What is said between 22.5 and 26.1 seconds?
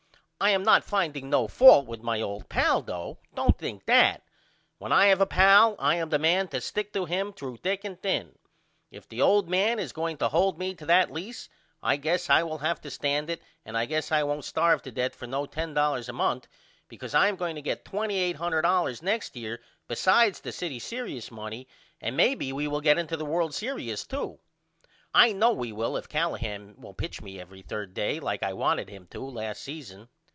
we will get into the World Serious too. I know we will if